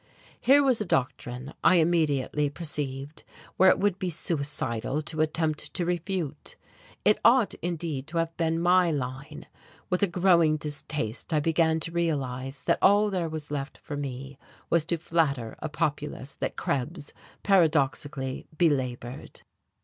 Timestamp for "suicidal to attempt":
4.09-5.75